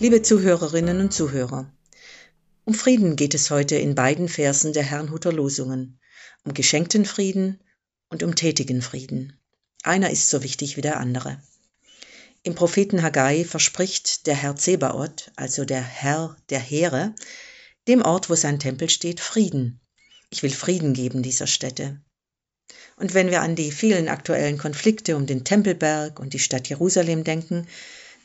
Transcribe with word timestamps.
Liebe 0.00 0.22
Zuhörerinnen 0.22 1.00
und 1.00 1.12
Zuhörer, 1.12 1.72
um 2.64 2.72
Frieden 2.72 3.16
geht 3.16 3.34
es 3.34 3.50
heute 3.50 3.74
in 3.74 3.96
beiden 3.96 4.28
Versen 4.28 4.72
der 4.72 4.84
Herrnhuter 4.84 5.32
Losungen, 5.32 5.98
um 6.44 6.54
geschenkten 6.54 7.04
Frieden 7.04 7.58
und 8.08 8.22
um 8.22 8.36
tätigen 8.36 8.80
Frieden. 8.80 9.36
Einer 9.82 10.10
ist 10.10 10.30
so 10.30 10.44
wichtig 10.44 10.76
wie 10.76 10.82
der 10.82 11.00
andere. 11.00 11.42
Im 12.44 12.54
Propheten 12.54 13.02
Haggai 13.02 13.44
verspricht 13.44 14.28
der 14.28 14.36
Herr 14.36 14.54
Zebaoth, 14.54 15.32
also 15.34 15.64
der 15.64 15.82
Herr 15.82 16.36
der 16.48 16.60
Heere, 16.60 17.12
dem 17.88 18.00
Ort, 18.02 18.30
wo 18.30 18.36
sein 18.36 18.60
Tempel 18.60 18.90
steht, 18.90 19.18
Frieden. 19.18 19.80
Ich 20.30 20.44
will 20.44 20.52
Frieden 20.52 20.92
geben 20.94 21.24
dieser 21.24 21.48
Stätte. 21.48 22.00
Und 22.94 23.14
wenn 23.14 23.32
wir 23.32 23.42
an 23.42 23.56
die 23.56 23.72
vielen 23.72 24.08
aktuellen 24.08 24.58
Konflikte 24.58 25.16
um 25.16 25.26
den 25.26 25.42
Tempelberg 25.42 26.20
und 26.20 26.34
die 26.34 26.38
Stadt 26.38 26.68
Jerusalem 26.68 27.24
denken, 27.24 27.66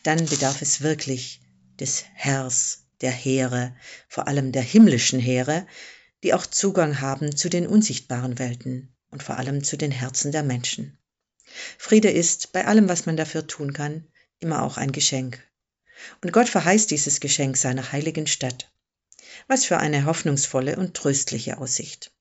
dann 0.04 0.24
bedarf 0.28 0.62
es 0.62 0.82
wirklich 0.82 1.40
des 1.80 2.04
Herrs 2.14 2.84
der 3.02 3.12
Heere, 3.12 3.76
vor 4.08 4.28
allem 4.28 4.52
der 4.52 4.62
himmlischen 4.62 5.20
Heere, 5.20 5.68
die 6.24 6.34
auch 6.34 6.46
Zugang 6.46 7.02
haben 7.02 7.36
zu 7.36 7.50
den 7.50 7.68
unsichtbaren 7.68 8.40
Welten 8.40 8.96
und 9.10 9.24
vor 9.24 9.38
allem 9.38 9.64
zu 9.64 9.78
den 9.78 9.92
Herzen 9.92 10.32
der 10.32 10.44
Menschen. 10.44 10.98
Friede 11.78 12.10
ist, 12.10 12.54
bei 12.54 12.66
allem, 12.66 12.88
was 12.88 13.06
man 13.06 13.18
dafür 13.18 13.46
tun 13.46 13.74
kann, 13.74 14.08
immer 14.40 14.64
auch 14.64 14.78
ein 14.78 14.92
Geschenk. 14.92 15.44
Und 16.22 16.32
Gott 16.32 16.50
verheißt 16.50 16.90
dieses 16.92 17.20
Geschenk 17.20 17.58
seiner 17.58 17.92
heiligen 17.92 18.26
Stadt. 18.26 18.72
Was 19.48 19.66
für 19.66 19.78
eine 19.78 20.06
hoffnungsvolle 20.06 20.78
und 20.78 20.94
tröstliche 20.94 21.58
Aussicht. 21.58 22.12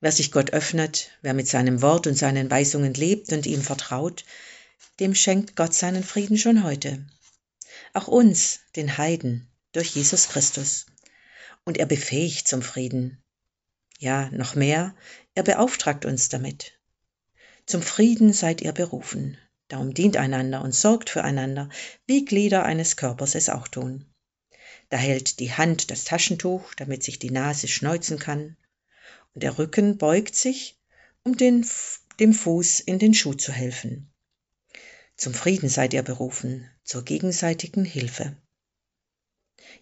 Wer 0.00 0.12
sich 0.12 0.32
Gott 0.32 0.52
öffnet, 0.52 1.10
wer 1.22 1.34
mit 1.34 1.48
seinem 1.48 1.82
Wort 1.82 2.06
und 2.06 2.16
seinen 2.16 2.50
Weisungen 2.50 2.94
lebt 2.94 3.32
und 3.32 3.46
ihm 3.46 3.62
vertraut, 3.62 4.24
dem 5.00 5.14
schenkt 5.14 5.56
Gott 5.56 5.74
seinen 5.74 6.02
Frieden 6.02 6.38
schon 6.38 6.64
heute 6.64 7.04
auch 7.92 8.08
uns, 8.08 8.60
den 8.76 8.98
Heiden, 8.98 9.48
durch 9.72 9.94
Jesus 9.94 10.28
Christus. 10.28 10.86
Und 11.64 11.78
er 11.78 11.86
befähigt 11.86 12.48
zum 12.48 12.62
Frieden. 12.62 13.22
Ja, 13.98 14.30
noch 14.30 14.54
mehr, 14.54 14.94
er 15.34 15.42
beauftragt 15.42 16.04
uns 16.04 16.28
damit. 16.28 16.78
Zum 17.66 17.82
Frieden 17.82 18.32
seid 18.32 18.60
ihr 18.60 18.72
berufen. 18.72 19.38
Darum 19.68 19.94
dient 19.94 20.16
einander 20.16 20.62
und 20.62 20.74
sorgt 20.74 21.10
füreinander, 21.10 21.68
wie 22.06 22.24
Glieder 22.24 22.64
eines 22.64 22.96
Körpers 22.96 23.34
es 23.34 23.48
auch 23.48 23.66
tun. 23.66 24.06
Da 24.88 24.96
hält 24.96 25.40
die 25.40 25.52
Hand 25.52 25.90
das 25.90 26.04
Taschentuch, 26.04 26.74
damit 26.74 27.02
sich 27.02 27.18
die 27.18 27.30
Nase 27.30 27.66
schneuzen 27.66 28.18
kann, 28.18 28.56
und 29.34 29.42
der 29.42 29.58
Rücken 29.58 29.98
beugt 29.98 30.36
sich, 30.36 30.78
um 31.24 31.36
den, 31.36 31.66
dem 32.20 32.32
Fuß 32.32 32.80
in 32.80 32.98
den 32.98 33.12
Schuh 33.12 33.34
zu 33.34 33.52
helfen. 33.52 34.12
Zum 35.16 35.32
Frieden 35.32 35.68
seid 35.68 35.94
ihr 35.94 36.02
berufen, 36.02 36.70
zur 36.84 37.04
gegenseitigen 37.04 37.84
Hilfe. 37.84 38.36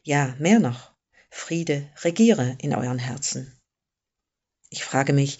Ja, 0.02 0.36
mehr 0.38 0.60
noch, 0.60 0.92
Friede 1.30 1.90
regiere 2.02 2.56
in 2.60 2.74
euren 2.74 2.98
Herzen. 3.00 3.52
Ich 4.70 4.84
frage 4.84 5.12
mich, 5.12 5.38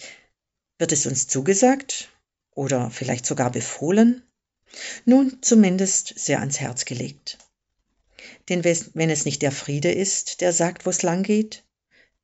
wird 0.77 0.91
es 0.91 1.05
uns 1.05 1.27
zugesagt 1.27 2.09
oder 2.51 2.91
vielleicht 2.91 3.25
sogar 3.25 3.51
befohlen? 3.51 4.23
Nun 5.05 5.41
zumindest 5.41 6.19
sehr 6.19 6.39
ans 6.39 6.59
Herz 6.59 6.85
gelegt. 6.85 7.37
Denn 8.49 8.63
wenn 8.63 9.09
es 9.09 9.25
nicht 9.25 9.41
der 9.41 9.51
Friede 9.51 9.91
ist, 9.91 10.41
der 10.41 10.51
sagt, 10.51 10.85
wo 10.85 10.89
es 10.89 11.03
lang 11.03 11.23
geht, 11.23 11.63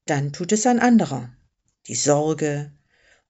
dann 0.06 0.34
tut 0.34 0.52
es 0.52 0.66
ein 0.66 0.80
anderer. 0.80 1.34
Die 1.88 1.96
Sorge 1.96 2.72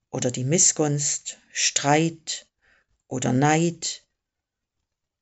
oder 0.10 0.32
die 0.32 0.44
Missgunst, 0.44 1.38
Streit 1.52 2.48
oder 3.08 3.34
Neid, 3.34 4.06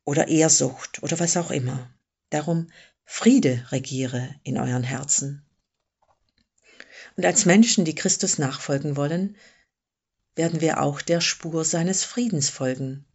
oder 0.10 0.28
Ehrsucht 0.28 1.04
oder 1.04 1.20
was 1.20 1.38
auch 1.38 1.52
immer. 1.52 1.88
Darum 2.32 2.72
Friede 3.06 3.64
regiere 3.70 4.34
in 4.42 4.58
euren 4.58 4.82
Herzen. 4.82 5.46
Und 7.16 7.28
als 7.28 7.46
Menschen, 7.46 7.86
die 7.86 7.94
Christus 7.94 8.40
nachfolgen 8.40 8.96
wollen, 8.96 9.38
werden 10.34 10.62
wir 10.62 10.82
auch 10.82 11.04
der 11.04 11.22
Spur 11.22 11.64
seines 11.64 12.04
Friedens 12.04 12.50
folgen 12.50 13.06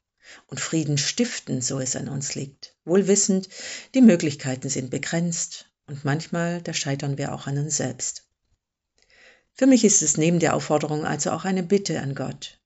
und 0.47 0.61
Frieden 0.61 0.97
stiften, 0.97 1.61
so 1.61 1.81
es 1.81 1.97
an 1.97 2.09
uns 2.09 2.37
liegt. 2.37 2.77
Wohl 2.85 3.09
wissend, 3.09 3.49
die 3.95 4.01
Möglichkeiten 4.01 4.69
sind 4.69 4.91
begrenzt 4.91 5.67
und 5.89 6.05
manchmal, 6.05 6.63
da 6.63 6.73
scheitern 6.73 7.19
wir 7.19 7.35
auch 7.35 7.49
an 7.49 7.59
uns 7.59 7.77
selbst. 7.77 8.23
Für 9.53 9.67
mich 9.67 9.85
ist 9.85 10.01
es 10.01 10.17
neben 10.17 10.39
der 10.39 10.55
Aufforderung 10.55 11.05
also 11.05 11.33
auch 11.33 11.45
eine 11.45 11.65
Bitte 11.65 12.01
an 12.01 12.15
Gott. 12.15 12.61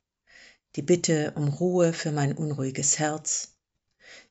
Die 0.77 0.83
Bitte 0.83 1.33
um 1.35 1.49
Ruhe 1.49 1.95
für 1.95 2.13
mein 2.13 2.35
unruhiges 2.35 2.99
Herz, 2.99 3.58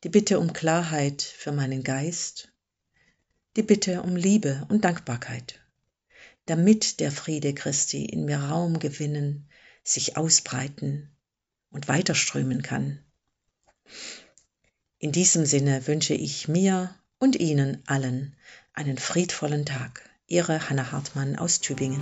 die 0.04 0.10
Bitte 0.10 0.40
um 0.40 0.54
Klarheit 0.54 1.22
für 1.22 1.52
meinen 1.52 1.84
Geist, 1.84 2.52
die 3.56 3.64
Bitte 3.64 4.04
um 4.04 4.16
Liebe 4.16 4.66
und 4.70 4.86
Dankbarkeit, 4.86 5.60
damit 6.46 7.00
der 7.00 7.12
Friede 7.12 7.54
Christi 7.54 8.06
in 8.06 8.26
mir 8.26 8.40
Raum 8.40 8.80
gewinnen, 8.80 9.50
sich 9.84 10.18
ausbreiten 10.18 11.10
und 11.72 11.88
weiterströmen 11.88 12.62
kann. 12.62 13.00
In 15.00 15.12
diesem 15.12 15.46
Sinne 15.46 15.88
wünsche 15.88 16.14
ich 16.14 16.48
mir 16.48 16.96
und 17.20 17.36
Ihnen 17.36 17.84
allen 17.88 18.36
einen 18.74 18.98
friedvollen 18.98 19.66
Tag. 19.66 20.08
Ihre 20.28 20.70
Hanna 20.70 20.92
Hartmann 20.92 21.38
aus 21.38 21.62
Tübingen. 21.62 22.02